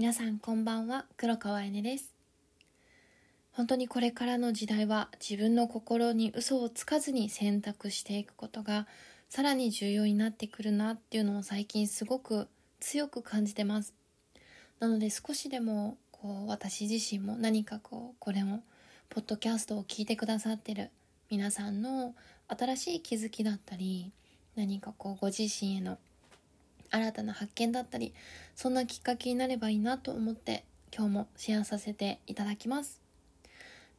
[0.00, 2.14] 皆さんこんばんは黒川えねです。
[3.52, 8.86] 本当にこれからの時代は自分の心に嘘をつかずに選択していくことが
[9.28, 12.48] さらに重要になってくるなっていうのを最近すごく
[12.80, 13.92] 強く感じてます。
[14.78, 18.46] なので少しでもこう私自身も何かこうこれを
[19.10, 20.88] ポッドキャストを聞いてくださってる
[21.30, 22.14] 皆さんの
[22.48, 24.10] 新しい気づきだったり
[24.56, 25.98] 何かこうご自身への
[26.90, 28.14] 新たな発見だったり
[28.56, 30.64] そんなきっかけになればいいなと思って
[30.96, 33.00] 今日もシェアさせていただきます。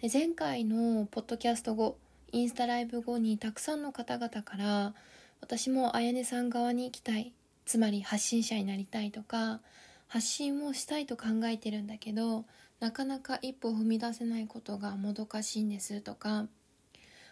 [0.00, 1.98] で前回のポッドキャスト後
[2.32, 4.94] インスタライブ後にたくさんの方々から
[5.40, 7.32] 私もあやねさん側に行きたい
[7.64, 9.60] つまり発信者になりたいとか
[10.06, 12.44] 発信をしたいと考えてるんだけど
[12.80, 16.46] なかなか一歩踏み出せないことがもどかしいんですとか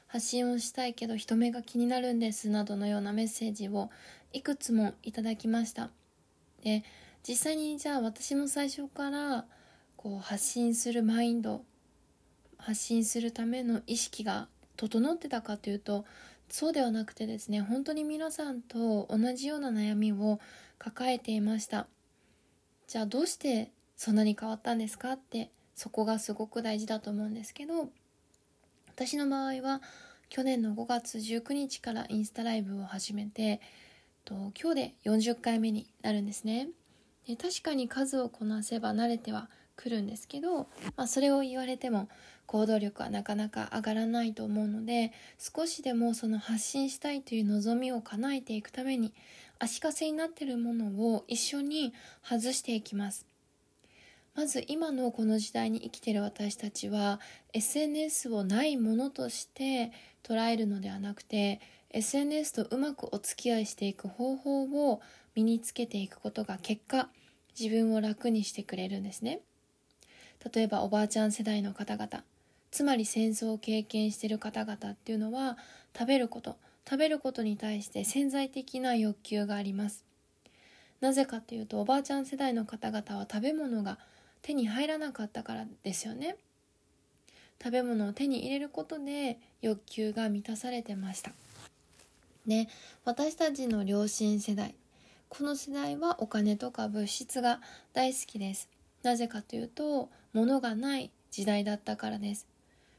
[0.07, 3.91] 発信をしたいけど人目が気になるんですなどのようなメッセージを
[4.33, 5.91] いくつもいただきました。
[6.63, 6.85] で
[7.27, 9.47] 実際にじゃあ私も最初から
[9.97, 11.63] こう発信するマインド
[12.59, 16.05] 発信するための意識が整ってたかというと
[16.49, 20.39] そうではなくてですね本当に皆さんと同じような悩みを
[20.79, 21.89] 抱えていました。
[22.87, 27.89] じゃあどうしてそんなに変わったんですかってそこがすごく大事だと思うんですけど
[28.97, 29.83] 私の場合は
[30.31, 33.61] 去年の5月19日からインスタライブを始めて
[34.25, 36.69] と今日で40回目になるんですね。
[37.29, 40.61] で確かに数をこなせば慣れてはくるんですけど、
[40.97, 42.09] まあ、それを言われても
[42.47, 49.13] 行動力はなかなか上がらないと思うので少しでもその発信したいという望みを叶えていくために
[49.59, 53.27] 足かせになっているものを一緒に外していきます。
[54.37, 57.21] まず今のこの時代に生きてる私たちは
[57.55, 59.93] SNS をないものとして
[60.23, 65.01] 捉えるのではなくて SNS とうまくお付き合いしていく方法を
[65.35, 67.09] 身につけていくことが結果
[67.59, 69.41] 自分を楽にしてくれるんですね。
[70.55, 72.23] 例えばおばあちゃん世代の方々
[72.71, 75.57] つまり戦争を経験してる方々っていうのは
[75.99, 80.05] 食べること食べることに対して潜在的な欲求があります。
[81.01, 83.99] なぜかというとおばあちゃん世代の方々は食べ物が
[84.43, 86.37] 手に入らなかったからですよね。
[87.63, 91.33] 食べ物を手に入れることで欲求が満たされてました。
[92.47, 92.69] ね
[93.05, 94.75] 私たちの両親世代
[95.29, 97.61] この世代はお金とか物質が
[97.93, 98.69] 大好きです。
[99.03, 102.47] なぜかというと物がない時代だったからです。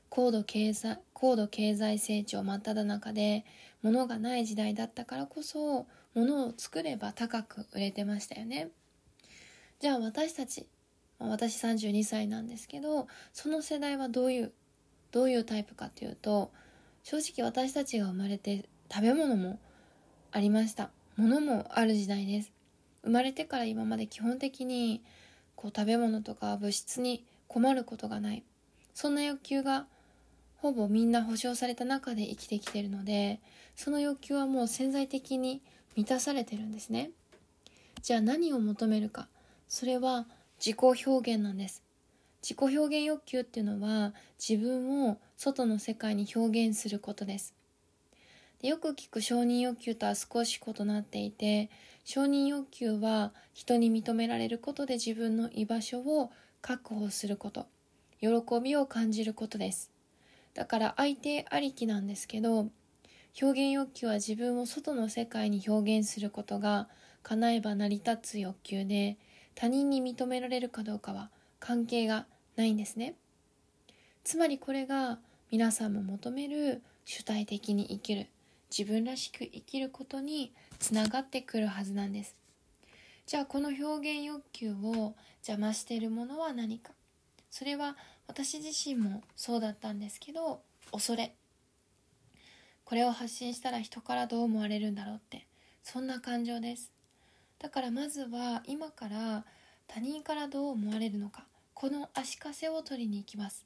[0.10, 3.46] 高度経済高度経済成長真っ只中で
[3.82, 8.70] 物がない時代だったからこそ物を作れば高く売れてましたよね。
[9.80, 10.66] じゃあ私たち
[11.20, 14.54] 私32歳なんですけどその世代はどういう
[15.12, 16.52] どういうタイプかというと
[17.04, 19.60] 正直私たちが生まれて食べ物も
[20.32, 20.92] ありました。
[21.16, 22.52] 物もある時代です。
[23.04, 25.02] 生まれてから今まで基本的に
[25.56, 28.44] こう食べ物とか物質に困ることがない。
[28.94, 29.88] そんな欲求が
[30.58, 33.40] ほぼみんな保障された中で生きてきてるので
[33.76, 35.62] その欲求はもう潜在的に
[35.96, 37.12] 満たされてるんですね。
[38.02, 39.28] じゃあ何を求めるか。
[39.68, 41.84] それは自己表現なんです。
[42.42, 47.54] 自己表現欲求っていうのは自分を外の世界に表現することです。
[48.62, 51.70] でよく聞く承認欲求とは少し異なっていて
[52.06, 56.32] 承認欲求は人に認められることで自分の居場所を
[56.62, 57.68] 確保すること。
[58.20, 58.30] 喜
[58.64, 59.92] びを感じることです。
[60.54, 62.70] だから相手ありきなんですけど
[63.40, 66.88] 表現欲求は自分を外の世界に表現することが
[67.22, 69.18] 叶えば成り立つ欲求で
[69.60, 73.16] 他人に認められるかどうかは関係がないんですね。
[74.24, 75.18] つまりこれが
[75.50, 78.28] 皆さんも求める主体的に生きる
[78.70, 82.36] 自分らしく生きることにつながってくるはずなんです。
[83.26, 86.92] じゃあこの表現欲求を邪魔しているものは何か。
[87.50, 87.98] それは
[88.28, 91.34] 私自身もそうだったんですけど恐れ。
[92.86, 95.48] これを発信したら人からどう思われるんだろうって。
[95.82, 96.92] そんな感情です。
[97.60, 99.46] だからまずは今から
[99.88, 103.66] 他人からどう思われるのかこの足かせを取りに行きます。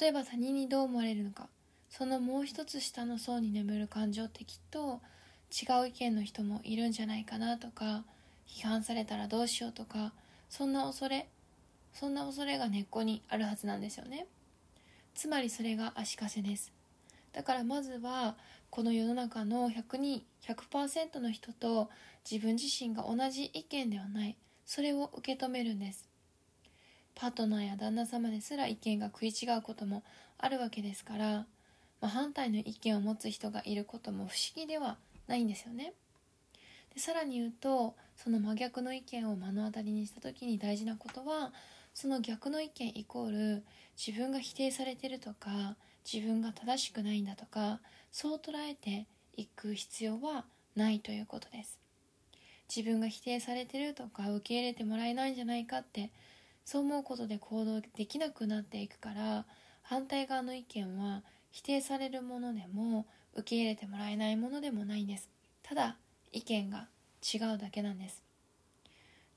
[0.00, 1.48] 例えば他人にどう思われるのか
[1.88, 5.00] そのもう一つ下の層に眠る感情ってきっと
[5.50, 8.04] 違う意見の人もいるんじゃないかなとか
[8.48, 10.12] 批判されたらどうしようとか
[10.48, 11.28] そんな恐れ
[11.92, 14.26] そんな恐れが根っこにあるはずなんですよね。
[15.14, 16.72] つまりそれが足かせです。
[17.32, 18.36] だからまずは
[18.76, 21.88] この世の中の100人100%の人と
[22.30, 24.36] 自分自身が同じ意見ではない。
[24.66, 26.06] それを受け止めるんです。
[27.14, 30.02] パートナーや旦那様ですら意見が食い違うことも
[30.36, 31.46] あるわけですから。
[32.02, 35.94] まあ、反対の意見を持つ人がいることも不思議ではないんですよね。
[36.92, 41.54] でさらに言うとその真逆の意見を目の当たりにした時に大事なことは
[41.94, 43.64] その逆の意見イコール
[43.96, 47.80] 自分が否定されてるとか自分が正しくないんだとか
[48.18, 51.78] そう捉えていく必要はないということです。
[52.74, 56.10] 自分が否定されてるとか受け入れてもらえないんじゃないかって
[56.64, 59.44] そう思うことで行動できなくなっていくから
[59.82, 63.04] 反対側の意見は否定されるものでも
[63.34, 65.28] 受け入れてもらえないものでもないんです。
[65.62, 65.98] ただ
[66.32, 66.88] 意見が
[67.22, 68.22] 違うだけなんです。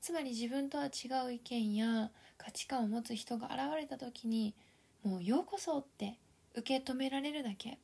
[0.00, 0.88] つまり自分とは違
[1.26, 4.54] う意見や価値観を持つ人が現れた時に
[5.04, 6.14] もうようこそって
[6.54, 7.76] 受け止められるだけ。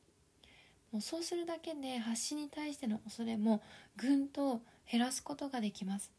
[0.91, 3.61] もうそうするだけで発信に対しての恐れも
[3.95, 6.11] ぐんと減らすことができます。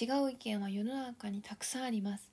[0.00, 2.30] 違う意見は世の中にたくさんあります。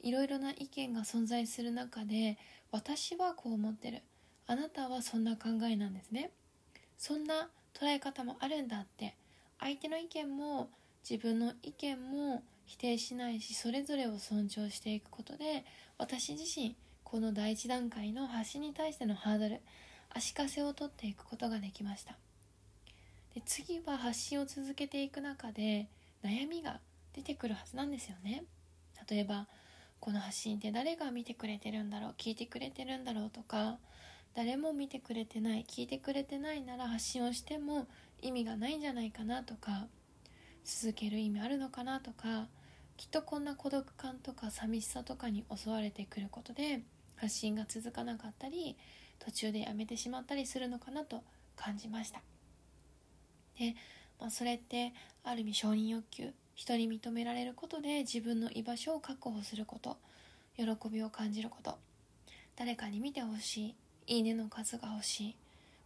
[0.00, 2.38] いろいろな意見が存在する中で
[2.70, 4.02] 私はこう思ってる。
[4.46, 6.30] あなたはそんな考えなんですね。
[6.96, 9.14] そんな捉え方もあるんだって。
[9.60, 10.68] 相手の意見も
[11.08, 15.64] 自分の意見も否定しないしそれぞれを尊重していくことで
[15.96, 19.60] 私自身この第一段階の発信に対してのハードル
[20.10, 22.16] 足かせを取っていくことができました。
[23.34, 25.88] で次は発信を続けていく中で
[26.24, 26.80] 悩みが
[27.12, 28.44] 出てくるはずなんですよね。
[29.08, 29.46] 例えば
[30.00, 33.78] この発信って誰が見てくれてるんだろう聞いてくれてるんだろうとか
[34.34, 37.86] 誰も見てくれてない聞いてくれてないなら発信をしても
[38.20, 39.86] 意味がないんじゃないかなとか
[40.64, 42.46] 続ける意味あるのかなとか
[42.96, 46.82] きっとこんな孤独感とか寂しさとかに襲われてくることで
[47.16, 48.76] 発信が続かなかったり
[49.18, 51.22] 途中でやめてしまったりするのかなと
[51.56, 52.20] 感じました。
[53.58, 53.74] で、
[54.20, 54.92] まあ、それって
[55.24, 59.96] ある意味承認欲求人に認められることで自分の居場所を確保すること
[60.56, 61.78] 喜びを感じること。
[62.56, 63.76] 誰かに見てほし
[64.06, 65.36] いいいねの数が欲しい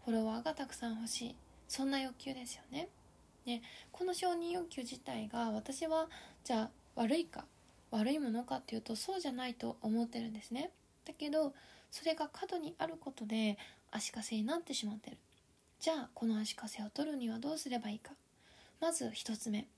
[0.05, 1.37] フォロワーがたくさん欲しい
[1.69, 2.89] そんな欲求ですよね。
[3.45, 6.09] でこの承認欲求自体が私は
[6.45, 7.45] じゃあ悪いか
[7.91, 10.71] 悪いものかっていうとそうじゃないと思ってるんですね。
[11.05, 11.53] だけど
[11.93, 13.57] それが過度にあることで
[13.93, 15.19] 足かせになってしまってる。
[15.79, 18.13] じゃあこの足かせを取るにはどうすればいいか。
[18.81, 19.69] まず1つ目。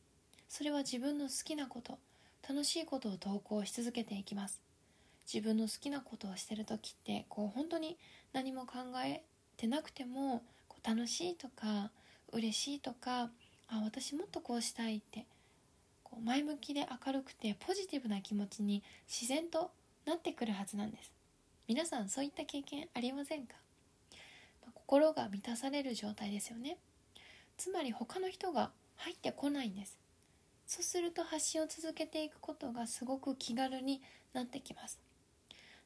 [0.49, 1.99] それは自分の好きなこと。
[2.49, 4.61] 楽しいことを投稿し続けていきます。
[5.33, 7.97] 自分の好きなことをしてる時ってこう本当に
[8.33, 8.75] 何も考
[9.05, 9.23] え
[9.57, 11.91] てなくてもこう楽しいとか
[12.33, 13.31] 嬉しいとか
[13.69, 15.25] あ私もっとこうしたいって
[16.03, 19.71] こう前向きで明るくてポジティブな気持ちに自然と
[20.05, 21.11] なってくるはずなんです。
[21.67, 23.55] 皆さんそういった経験ありませんか？
[24.75, 26.77] 心が満たされる状態ですよね。
[27.57, 29.97] つまり他の人が入ってこないんです。
[30.67, 34.03] そうすると発信を続けていくことがすごく気軽に
[34.35, 34.99] なってきます。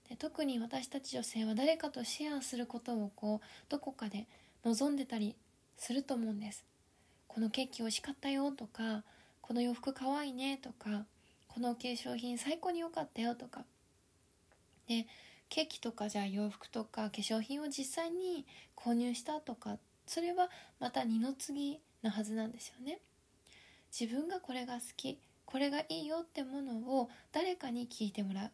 [0.08, 4.26] で特に私たち女性は誰かとシェアすることをこうどこかで
[4.64, 5.36] 望んでたり
[5.76, 6.64] すると思うんです。
[7.28, 9.04] このケーキ美味しかったよとか
[9.40, 11.04] この洋服かわいいねとか
[11.46, 13.64] この化粧品最高に良かったよとか。
[14.88, 15.06] で
[15.48, 18.46] ケーキとかじゃあ洋服とか化粧品を実際に
[18.76, 20.50] 購入したとかそれは
[20.80, 23.00] また二の次なはずなんですよね。
[23.90, 28.50] 自分がこれが好きこれがいいよってものを誰かに聞いてもらう。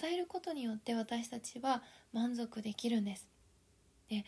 [0.00, 1.82] 伝えることによって私たちは
[2.12, 3.26] 満足できるんです。
[4.08, 4.24] で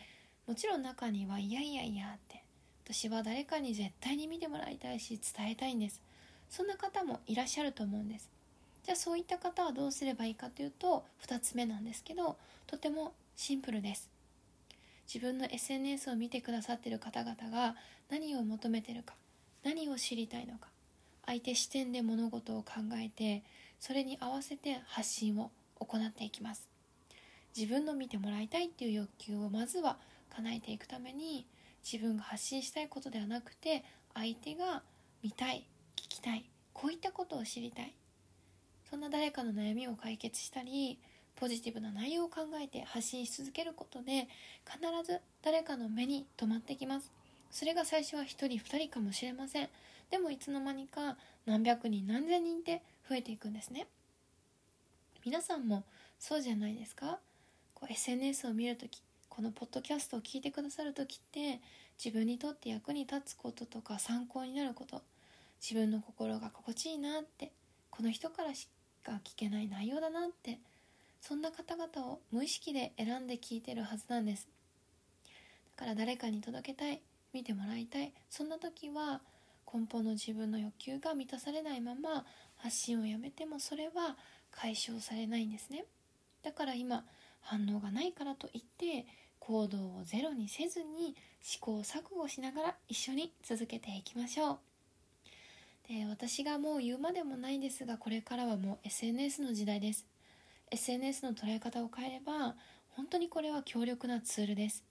[0.47, 2.43] もちろん中にはいやいやいやって
[2.85, 6.01] 私は誰かに絶対に見てもらいたいし伝えたいんです。
[6.49, 8.29] そんな方もいらっしゃると思うんです。
[8.83, 12.37] じゃあそういった方はどうすればいいかというと2つ目なんですけど
[12.67, 14.09] とてもシンプルです。
[15.11, 17.75] 自分の SNS を見てくださってる方々が
[18.09, 19.15] 何を求めてるか
[19.63, 20.67] 何を知りたいのか
[21.25, 23.43] 相手視点で物事を考えて
[23.79, 26.67] それに合わせて発信を行っていきます。
[27.55, 29.97] 自分の見てもらいたいっていう欲求をまずは
[30.35, 31.45] 叶えていくために
[31.89, 34.81] 自分が発信したいことではなくて相手が
[35.21, 37.93] 見たい聞きたいこういったことを知りたい。
[38.93, 40.99] そんな誰かの悩みを解決したり
[41.35, 44.27] ポジティブな内容を考えて発信し続けることで
[44.71, 47.11] 必ず誰かの目に留まってきます。
[47.49, 49.69] それが最初は1人2人かもしれません。
[50.11, 53.87] でもいつの間にか何百人何千人って増えていくんですね。
[55.25, 55.85] 皆さんも
[56.19, 57.17] そうじゃないですか。
[57.73, 61.61] こう SNS を見るときこのポッドキャストを聞いてくださる時って
[61.97, 65.01] 自分にとって役に立つこととか参考になること
[65.59, 67.51] 自分の心が心地いいなって
[67.89, 68.67] この人からし
[69.03, 70.59] か聞けない内容だなって
[71.21, 74.47] そんな方々を無意識で選んで聞いてるはずなんです。
[75.77, 77.01] だから誰かに届けたい
[77.33, 79.21] 見てもらいたいそんな時は
[79.73, 82.25] 根本の自分の欲求が満たされないまま
[82.57, 84.15] 発信をやめてもそれは
[84.51, 85.85] 解消されないんですね。
[86.43, 87.03] だから今
[87.41, 89.05] 反応がないからといって
[89.39, 94.72] 行動をゼロにせずに試行錯誤しながら一緒に続けていきましょう。
[95.87, 100.05] で私がもう言うまでもないですがこれからはもう SNS の時代です。
[100.71, 102.55] SNS の捉え方を変えれば
[102.89, 104.83] 本当にこれは強力なツールです。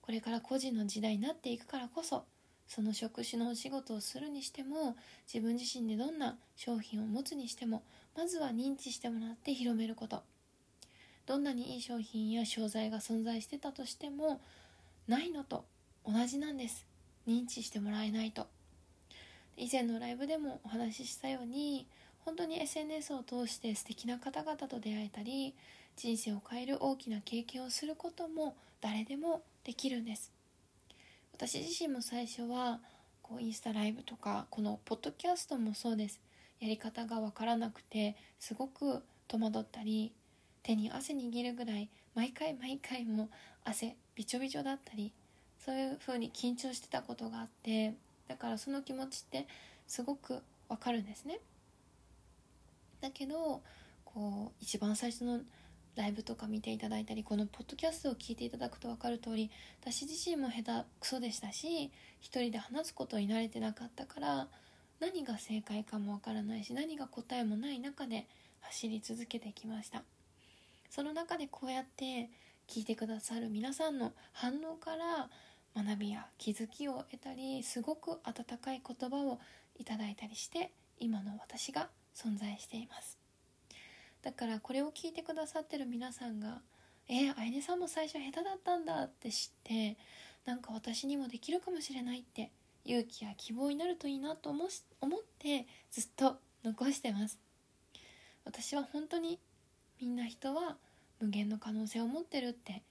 [0.00, 2.24] これから個人の時代になっていくからこそ
[2.68, 4.96] その職種のお仕事をするにしても
[5.26, 7.82] 自分自身でどんな商品を持つにしても
[8.16, 10.22] まずは認知してもらって広めること。
[11.26, 14.40] どんなにいい商品や商材が存在してたとしても
[15.08, 15.64] ないのと
[16.06, 16.86] 同じなんです。
[17.26, 18.59] 認知してもらえないと。
[19.56, 21.86] 以前のライブでもお話ししたように
[22.24, 25.54] 本当に SNS を通して素敵な方々と出会えたり
[25.96, 30.32] 人生を変える大きな経験をすることも誰でもできるんです。
[31.32, 32.80] 私自身も最初は
[33.22, 36.20] こうインスタライブとかこのポッドキャストもそうです。
[36.60, 40.12] やり方が分からなくてすごく戸惑ったり
[40.62, 43.30] 手に汗握るぐらい毎回毎回も
[43.64, 45.12] 汗びちょびちょだったり
[45.64, 47.94] そういう風に緊張してたことがあって
[48.30, 49.48] だからその気持ちって
[49.88, 51.40] すごくわかるんですね。
[53.00, 53.60] だけど
[54.04, 55.40] こう一番最初の
[55.96, 59.50] ライブとか見ていただいたりこのポッドキャストを聞いていただくと分かる通り
[59.82, 64.46] 私自身も下手くそでしたし一人で話すことに慣れてなかったから
[65.00, 68.28] 何が正解かも分からないし何が答えもない中で
[68.60, 70.04] 走り続けてきました。
[70.88, 72.30] その中でこうやって
[72.68, 75.30] 聞いてくださる皆さんの反応から
[75.76, 79.38] 学びや気づきを得たりすごく温かい言葉を
[79.78, 83.18] いただいたりして今の私が存在しています。
[84.22, 86.60] だからこれを聞いてくださってる皆さんが
[87.08, 89.96] 「えー、あいねさんも最初下手だったんだ」って知って
[90.44, 92.50] なんか私にもできるかもしれないって
[92.84, 94.68] 勇気や希望になるといいなと思
[95.00, 97.38] 思ってずっと残してます。
[98.44, 99.38] 私は本当に
[100.00, 100.76] みんな人は
[101.20, 102.82] 無限の可能性を持ってるって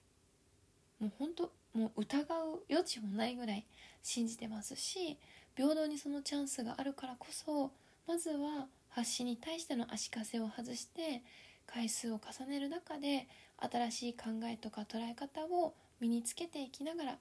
[0.99, 3.65] もう本当もう疑う余地もないぐらい
[4.01, 5.17] 信じてますし
[5.55, 7.71] 平等にそのチャンスがあるからこそ
[8.07, 11.21] まずは発信に対しての足かせを外して
[11.67, 17.17] 回数を重ねる中で新しい考えとか捉え方を身につけていきながら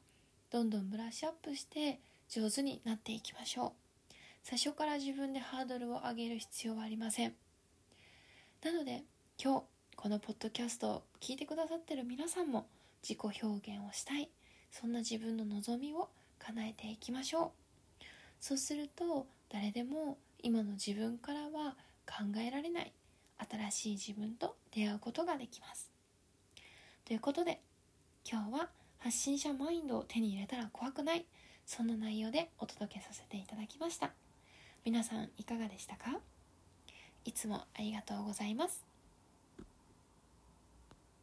[0.51, 2.01] どんどんブラッシュアップして
[2.31, 3.73] 上手になっていきましょう。
[4.43, 7.35] 最初から自分でハードルを上げる必要はありません。
[8.65, 9.05] なので
[9.43, 9.65] 今日
[9.97, 12.67] このポッドキャストを聞いてくださってる皆さんも
[13.03, 14.31] 自己表現をしたい。
[14.71, 16.09] そんな自分の望みを
[16.39, 17.53] 叶えていきましょ
[18.01, 18.05] う。
[18.41, 22.93] そうすると誰でも今の自分からは考えられない
[23.39, 25.91] 新しい自分と出会うことができます。
[27.05, 27.61] ということで
[28.31, 31.25] 今日は発信者マインドを手に入れたら怖くない。
[31.67, 34.13] そんな内容でお届けさせていただきました。
[34.85, 36.19] 皆さんいかがでしたか？
[37.25, 38.88] いつもありがとうございます。